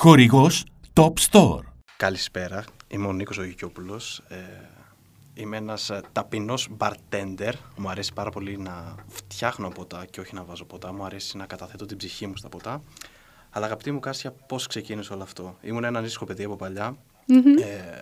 [0.00, 1.60] Χορηγός Top Store.
[1.96, 4.22] Καλησπέρα, είμαι ο Νίκος Ογικιόπουλος.
[4.28, 4.36] Ε,
[5.34, 7.52] είμαι ένας ε, ταπεινός bartender.
[7.76, 10.92] Μου αρέσει πάρα πολύ να φτιάχνω ποτά και όχι να βάζω ποτά.
[10.92, 12.82] Μου αρέσει να καταθέτω την ψυχή μου στα ποτά.
[13.50, 16.96] Αλλά αγαπητή μου Κάσια, πώς ξεκίνησε όλο αυτό; Ήμουν ένα ανήσυχο παιδί από παλιά.
[17.60, 18.00] Ε,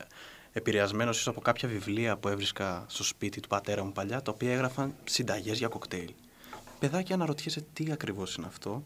[0.53, 4.53] επηρεασμένος ίσως από κάποια βιβλία που έβρισκα στο σπίτι του πατέρα μου παλιά, τα οποία
[4.53, 6.13] έγραφαν συνταγές για κοκτέιλ.
[6.79, 8.85] Παιδάκι αναρωτιέσαι τι ακριβώς είναι αυτό.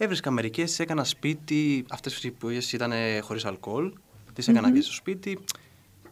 [0.00, 2.92] Έβρισκα μερικές, τι έκανα σπίτι, αυτές που ήταν
[3.22, 3.92] χωρίς αλκοόλ,
[4.32, 5.38] τις έκανα και στο σπίτι.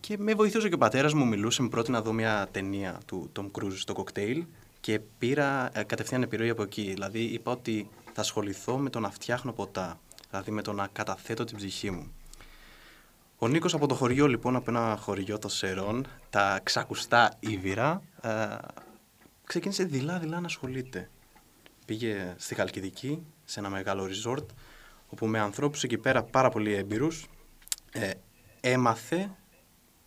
[0.00, 3.32] Και με βοηθούσε και ο πατέρας μου, μιλούσε, με πρότεινε να δω μια ταινία του
[3.36, 4.44] Tom Cruise στο κοκτέιλ
[4.80, 6.82] και πήρα ε, κατευθείαν επιρροή από εκεί.
[6.82, 10.00] Δηλαδή είπα ότι θα ασχοληθώ με το να φτιάχνω ποτά,
[10.30, 12.12] δηλαδή με το να καταθέτω την ψυχή μου.
[13.38, 18.56] Ο Νίκος από το χωριό λοιπόν, από ένα χωριό των Σερών, τα ξακουστά Ήβυρα, ε,
[19.44, 21.10] ξεκίνησε δειλά-δειλά να ασχολείται.
[21.86, 24.44] Πήγε στη Χαλκιδική, σε ένα μεγάλο resort,
[25.08, 27.26] όπου με ανθρώπους εκεί πέρα πάρα πολύ έμπειρους,
[27.92, 28.10] ε,
[28.60, 29.30] έμαθε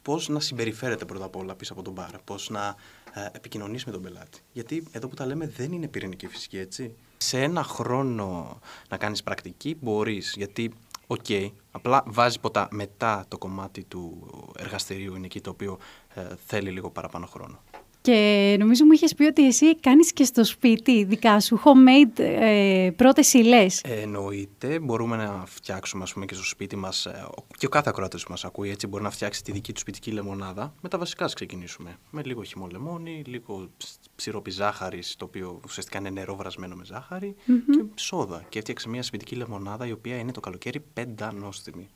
[0.01, 2.75] πώς να συμπεριφέρεται πρώτα απ' όλα πίσω από τον μπαρ, πώς να
[3.13, 4.39] ε, επικοινωνείς με τον πελάτη.
[4.51, 6.95] Γιατί εδώ που τα λέμε δεν είναι πυρηνική φυσική, έτσι.
[7.17, 8.59] Σε ένα χρόνο
[8.89, 10.73] να κάνεις πρακτική μπορείς, γιατί
[11.11, 11.25] OK.
[11.27, 11.51] Okay.
[11.71, 15.77] Απλά βάζει ποτά μετά το κομμάτι του εργαστηρίου είναι εκεί το οποίο
[16.13, 17.61] ε, θέλει λίγο παραπάνω χρόνο.
[18.01, 22.89] Και νομίζω μου είχες πει ότι εσύ κάνεις και στο σπίτι δικά σου homemade ε,
[22.95, 23.81] πρώτες ύλες.
[23.81, 24.79] εννοείται.
[24.79, 27.05] Μπορούμε να φτιάξουμε ας πούμε, και στο σπίτι μας.
[27.05, 27.27] Ε,
[27.57, 30.11] και ο κάθε ακροατή που μας ακούει έτσι μπορεί να φτιάξει τη δική του σπιτική
[30.11, 30.73] λεμονάδα.
[30.81, 31.97] Με τα βασικά ας ξεκινήσουμε.
[32.09, 33.69] Με λίγο χυμό λεμόνι, λίγο
[34.15, 38.45] ψυρόπι ζάχαρη, το οποίο ουσιαστικά είναι νερό βρασμένο με ζάχαρη, και σόδα.
[38.49, 41.89] Και έφτιαξε μια σπιτική λεμονάδα η οποία είναι το καλοκαίρι πεντανόστιμη.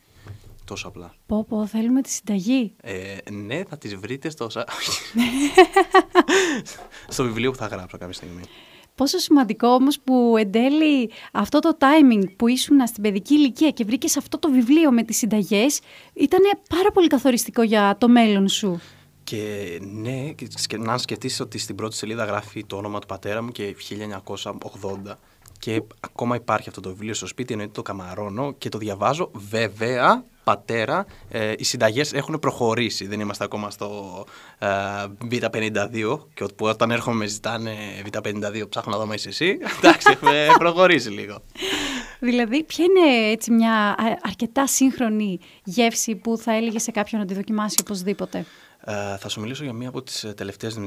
[0.65, 1.13] Τόσο απλά.
[1.25, 2.75] Πω, πω, θέλουμε τη συνταγή.
[2.81, 4.49] Ε, ναι, θα τις βρείτε στο...
[7.07, 8.41] στο βιβλίο που θα γράψω κάποια στιγμή.
[8.95, 13.83] Πόσο σημαντικό όμως που εν τέλει αυτό το timing που ήσουν στην παιδική ηλικία και
[13.83, 15.79] βρήκες αυτό το βιβλίο με τις συνταγές
[16.13, 18.81] ήταν πάρα πολύ καθοριστικό για το μέλλον σου.
[19.23, 20.33] Και ναι,
[20.77, 23.75] να σκεφτείς ότι στην πρώτη σελίδα γράφει το όνομα του πατέρα μου και
[25.05, 25.13] 1980
[25.63, 29.31] και ακόμα υπάρχει αυτό το βιβλίο στο σπίτι, εννοείται το καμαρώνω και το διαβάζω.
[29.33, 33.07] Βέβαια, πατέρα, ε, οι συνταγές έχουν προχωρήσει.
[33.07, 34.25] Δεν είμαστε ακόμα στο
[34.59, 34.67] ε,
[35.31, 37.75] Β52 και όταν έρχομαι με ζητάνε
[38.11, 39.57] Β52 ψάχνω να δω μέσα εσύ.
[39.77, 41.41] Εντάξει, έχουμε προχωρήσει λίγο.
[42.19, 47.33] Δηλαδή, ποια είναι έτσι μια αρκετά σύγχρονη γεύση που θα έλεγε σε κάποιον να τη
[47.33, 48.45] δοκιμάσει οπωσδήποτε;
[48.85, 50.77] Ε, θα σου μιλήσω για μία από τις ε, τελευταίες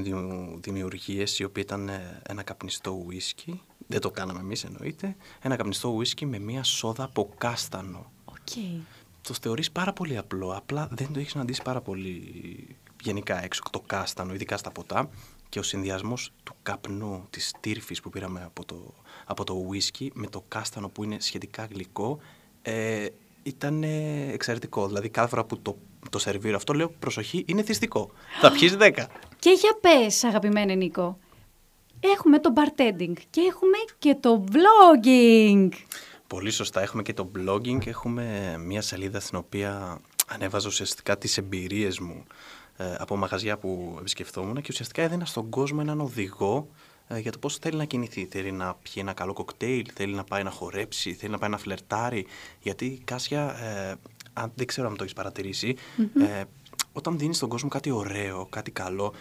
[0.60, 3.60] δημιουργίες, η οποία ήταν ε, ένα καπνιστό ουίσκι.
[3.86, 5.16] Δεν το κάναμε εμείς εννοείται.
[5.42, 8.12] Ένα καπνιστό ουίσκι με μία σόδα από κάστανο.
[8.24, 8.80] Okay.
[9.22, 12.22] Το θεωρείς πάρα πολύ απλό, απλά δεν το έχεις συναντήσει πάρα πολύ
[13.02, 15.10] γενικά έξω το κάστανο, ειδικά στα ποτά.
[15.48, 20.26] Και ο συνδυασμός του καπνού, της τύρφης που πήραμε από το, από το ουίσκι με
[20.26, 22.18] το κάστανο που είναι σχετικά γλυκό,
[22.62, 23.06] ε,
[23.42, 23.82] ήταν
[24.32, 24.86] εξαιρετικό.
[24.86, 25.76] Δηλαδή κάθε φορά που το
[26.10, 28.10] το σερβίρω αυτό, λέω προσοχή, είναι θυστικό.
[28.40, 28.90] Θα πιείς 10.
[29.38, 31.18] Και για πες, αγαπημένε Νίκο,
[32.00, 35.68] έχουμε το bartending και έχουμε και το vlogging.
[36.26, 41.98] Πολύ σωστά, έχουμε και το blogging, έχουμε μια σελίδα στην οποία ανέβαζα ουσιαστικά τις εμπειρίες
[41.98, 42.24] μου
[42.76, 46.68] ε, από μαγαζιά που επισκεφτόμουν και ουσιαστικά έδινα στον κόσμο έναν οδηγό
[47.08, 48.26] ε, για το πώς θέλει να κινηθεί.
[48.30, 51.58] Θέλει να πιει ένα καλό κοκτέιλ, θέλει να πάει να χορέψει, θέλει να πάει να
[51.58, 52.26] φλερτάρει.
[52.60, 53.94] Γιατί Κάσια, ε,
[54.38, 56.44] αν δεν ξέρω αν το έχεις ε,
[56.92, 59.14] όταν δίνεις στον κόσμο κάτι ωραίο, κάτι καλό,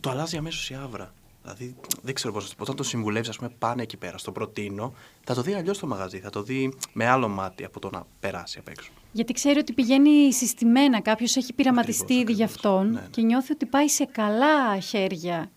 [0.00, 1.14] το αλλάζει αμέσως η άβρα.
[1.42, 2.62] Δηλαδή, δεν ξέρω πώς να το πω.
[2.62, 5.86] Όταν το συμβουλεύεις, ας πούμε, πάνε εκεί πέρα, στο προτείνω, θα το δει αλλιώς το
[5.86, 6.18] μαγαζί.
[6.18, 8.90] Θα το δει με άλλο μάτι από το να περάσει απ' έξω.
[9.12, 11.00] Γιατί ξέρει ότι πηγαίνει συστημένα.
[11.00, 13.06] Κάποιος έχει πειραματιστεί ήδη γι' αυτόν ναι, ναι.
[13.10, 15.50] και νιώθει ότι πάει σε καλά χέρια.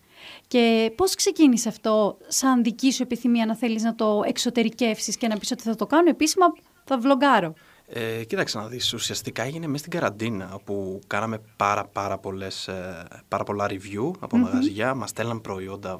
[0.46, 5.38] Και πώς ξεκίνησε αυτό, σαν δική σου επιθυμία, να θέλεις να το εξωτερικεύσεις και να
[5.38, 6.46] πεις ότι θα το κάνω επίσημα,
[6.84, 7.54] θα βλογκάρω;
[7.90, 13.06] Ε, κοίταξε να δεις, ουσιαστικά έγινε μέσα στην καραντίνα όπου κάναμε πάρα, πάρα, πολλές, ε,
[13.28, 14.40] πάρα πολλά review από mm-hmm.
[14.40, 15.98] μαγαζιά, μας στέλναν προϊόντα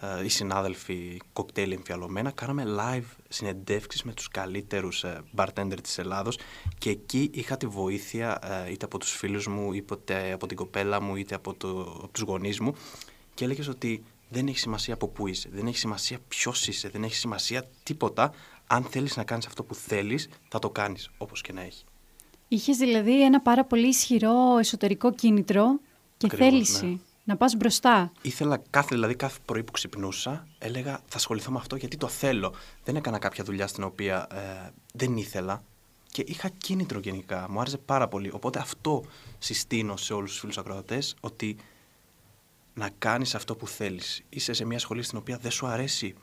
[0.00, 6.38] ε, οι συνάδελφοι κοκτέιλ εμφιαλωμένα, κάναμε live συνεντεύξεις με τους καλύτερους ε, bartender της Ελλάδος.
[6.78, 11.00] Και εκεί είχα τη βοήθεια ε, είτε από τους φίλους μου, είτε από την κοπέλα
[11.00, 12.74] μου, είτε από, το, από τους γονείς μου.
[13.34, 17.02] Και έλεγες ότι δεν έχει σημασία από πού είσαι, δεν έχει σημασία ποιος είσαι, δεν
[17.04, 18.32] έχει σημασία τίποτα
[18.66, 21.84] αν θέλεις να κάνεις αυτό που θέλεις, θα το κάνεις όπως και να έχει.
[22.48, 25.80] Είχες δηλαδή ένα πάρα πολύ ισχυρό εσωτερικό κίνητρο
[26.16, 26.98] και Ακριβώς, θέληση ναι.
[27.24, 28.12] να πας μπροστά.
[28.22, 32.54] Ήθελα κάθε, δηλαδή κάθε πρωί που ξυπνούσα, έλεγα θα ασχοληθώ με αυτό γιατί το θέλω.
[32.84, 35.62] Δεν έκανα κάποια δουλειά στην οποία ε, δεν ήθελα
[36.10, 37.46] και είχα κίνητρο γενικά.
[37.50, 38.30] Μου άρεσε πάρα πολύ.
[38.32, 39.04] Οπότε αυτό
[39.38, 41.56] συστήνω σε όλους τους φίλους ακροατές ότι
[42.74, 44.22] να κάνεις αυτό που θέλεις.
[44.28, 46.14] Είσαι σε μια σχολή στην οποία δεν σου αρέσει.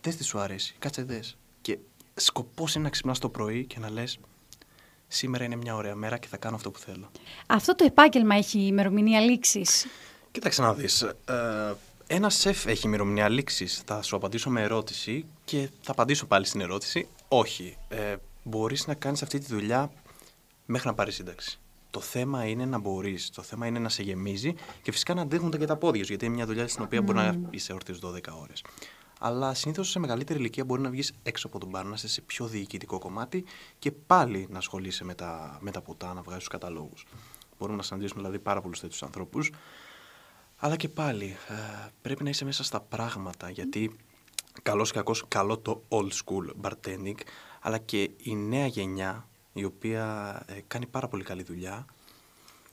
[0.00, 0.74] Δες τι σου αρέσει.
[0.78, 1.36] Κάτσε δες
[1.66, 1.78] και
[2.14, 4.18] σκοπός είναι να ξυπνάς το πρωί και να λες
[5.08, 7.10] σήμερα είναι μια ωραία μέρα και θα κάνω αυτό που θέλω.
[7.46, 9.86] Αυτό το επάγγελμα έχει ημερομηνία λήξης;
[10.30, 11.02] Κοίταξε να δεις.
[11.02, 11.14] Ε,
[12.06, 13.82] ένα σεφ έχει ημερομηνία λήξης.
[13.86, 17.08] Θα σου απαντήσω με ερώτηση και θα απαντήσω πάλι στην ερώτηση.
[17.28, 17.76] Όχι.
[17.88, 19.90] Ε, Μπορείς να κάνεις αυτή τη δουλειά
[20.66, 21.58] μέχρι να πάρεις σύνταξη.
[21.90, 23.30] Το θέμα είναι να μπορείς.
[23.30, 26.08] Το θέμα είναι να σε γεμίζει και φυσικά να αντέχουν και τα πόδια σου.
[26.08, 28.62] Γιατί είναι μια δουλειά στην οποία μπορεί να είσαι όρθιος 12 ώρες.
[29.20, 32.20] Αλλά συνήθως σε μεγαλύτερη ηλικία μπορεί να βγεις έξω από τον μπαρ, να είσαι σε
[32.20, 33.44] πιο διοικητικό κομμάτι
[33.78, 37.06] και πάλι να ασχολείσαι με τα, με τα ποτά, να βγάζεις τους καταλόγους.
[37.58, 39.50] Μπορούμε να συναντήσουμε δηλαδή πάρα πολλούς τέτοιους ανθρώπους.
[40.56, 41.54] Αλλά και πάλι ε,
[42.02, 43.96] πρέπει να είσαι μέσα στα πράγματα γιατί
[44.62, 47.18] καλό και κακό καλό το old school bartending
[47.60, 51.84] αλλά και η νέα γενιά η οποία ε, κάνει πάρα πολύ καλή δουλειά.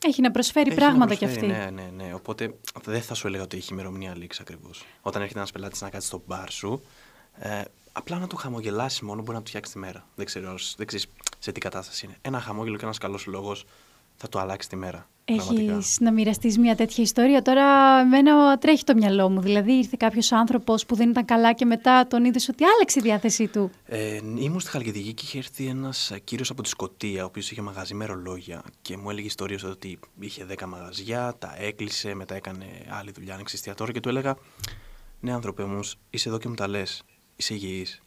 [0.03, 1.61] Έχει να προσφέρει έχει πράγματα να προσφέρει, κι αυτή.
[1.61, 2.13] Ναι, ναι, ναι.
[2.13, 4.85] Οπότε δεν θα σου έλεγα ότι έχει ημερομηνία λήξη ακριβώς.
[5.01, 6.83] Όταν έρχεται ένας πελάτης να κάτσει στο μπαρ σου,
[7.35, 7.61] ε,
[7.91, 10.07] απλά να του χαμογελάσεις μόνο μπορεί να του φτιάξει τη μέρα.
[10.15, 11.07] Δεν ξέρω δεν ξέρεις
[11.39, 12.17] σε τι κατάσταση είναι.
[12.21, 13.65] Ένα χαμόγελο και ένας καλός λόγος
[14.15, 15.07] θα του αλλάξει τη μέρα.
[15.25, 17.41] Έχει να μοιραστείς μια τέτοια ιστορία.
[17.41, 19.41] Τώρα, εμένα τρέχει το μυαλό μου.
[19.41, 23.01] Δηλαδή, ήρθε κάποιος άνθρωπος που δεν ήταν καλά και μετά τον είδες ότι άλλαξε η
[23.01, 23.71] διάθεσή του.
[23.85, 27.61] Ε, ήμουν στη Χαλκιδική και είχε έρθει ένας κύριος από τη Σκωτία, ο οποίος είχε
[27.61, 32.65] μαγαζί με ρολόγια και μου έλεγε ιστορίες ότι είχε 10 μαγαζιά, τα έκλεισε, μετά έκανε
[32.89, 34.35] άλλη δουλειά, άνοιξε εστιατόριο και του έλεγα
[35.19, 35.79] Ναι, άνθρωπε όμω,
[36.09, 37.03] είσαι εδώ και μου τα λες.
[37.35, 38.01] Είσαι υγιής.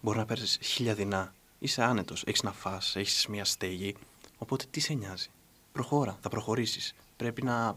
[0.00, 1.34] Μπορεί να παίρνεις χίλια δεινά.
[1.58, 2.22] Είσαι άνετος.
[2.26, 3.94] Έχεις να φά, έχεις μια στέγη.
[4.38, 5.30] Οπότε τι σε νοιάζει;
[5.72, 6.94] Προχώρα, θα προχωρήσεις.
[7.16, 7.74] Πρέπει να,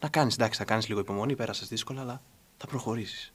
[0.00, 2.22] να κάνεις, εντάξει, θα κάνεις λίγο υπομονή, πέρασες δύσκολα, αλλά
[2.56, 3.32] θα προχωρήσεις.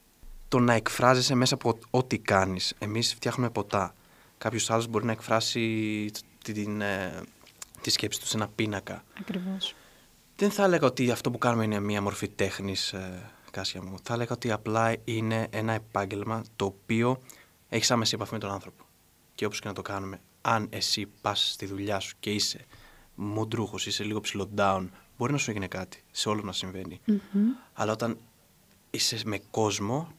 [0.47, 2.73] Το να εκφράζεσαι μέσα από ό,τι κάνεις.
[2.79, 3.95] Εμείς φτιάχνουμε ποτά.
[4.37, 6.11] Κάποιος άλλος μπορεί να εκφράσει
[6.43, 7.21] την, ε,
[7.81, 9.03] τη σκέψη του σε ένα πίνακα.
[9.19, 9.75] Ακριβώς.
[10.35, 13.95] Δεν θα έλεγα ότι αυτό που κάνουμε είναι μια μορφή τέχνης, ε, Κάσια μου.
[14.03, 17.21] Θα έλεγα ότι απλά είναι ένα επάγγελμα το οποίο
[17.69, 18.83] έχεις άμεση επαφή με τον άνθρωπο.
[19.35, 22.65] Και όπως και να το κάνουμε, αν εσύ πας στη δουλειά σου και είσαι
[23.19, 24.87] μοντρούχο, είσαι λίγο ψηλό down,
[25.17, 26.03] μπορεί να σου έγινε κάτι.
[26.11, 27.01] Σε όλο να συμβαίνει.
[27.73, 28.17] Αλλά όταν
[28.89, 30.11] είσαι με κόσμο,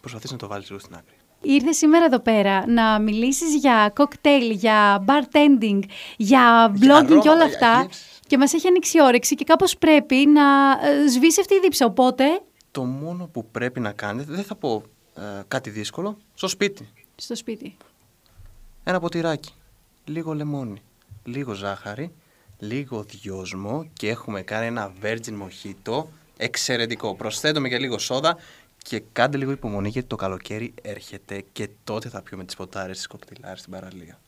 [0.00, 1.14] προσπαθείς να το βάλεις λίγο στην άκρη.
[1.40, 5.80] Ήρθε σήμερα εδώ πέρα να μιλήσεις για κοκτέιλ, για bartending,
[6.16, 7.88] για vlogging και όλα αυτά
[8.26, 12.24] και μας έχει ανοίξει όρεξη και κάπως πρέπει να ε, σβήσει αυτή η δίψα, οπότε...
[12.70, 14.82] Το μόνο που πρέπει να κάνετε, δεν θα πω
[15.14, 16.88] ε, κάτι δύσκολο, στο σπίτι.
[17.16, 17.76] Στο σπίτι.
[18.84, 19.52] Ένα ποτηράκι,
[20.04, 20.82] λίγο λεμόνι,
[21.24, 22.12] λίγο ζάχαρη
[22.58, 26.04] λίγο δυόσμο και έχουμε κάνει ένα virgin mojito
[26.36, 27.14] εξαιρετικό.
[27.14, 28.36] Προσθέτουμε και λίγο σόδα
[28.82, 33.06] και κάντε λίγο υπομονή γιατί το καλοκαίρι έρχεται και τότε θα πιούμε τις ποτάρες της
[33.06, 34.18] κοκτηλάρης στην παραλία.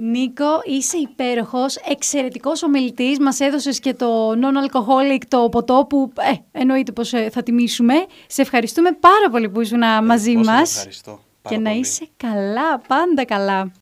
[0.00, 3.18] Νίκο, είσαι υπέροχος, εξαιρετικός ομιλητής.
[3.18, 7.94] Μας έδωσες και το non-alcoholic, το ποτό που ε, εννοείται πως ε, θα τιμήσουμε.
[8.26, 10.76] Σε ευχαριστούμε πάρα πολύ που ήσουν ε, μαζί μας.
[10.76, 11.20] Ευχαριστώ.
[11.48, 13.72] και να είσαι καλά, πάντα καλά.